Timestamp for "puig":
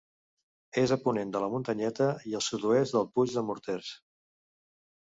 3.13-3.39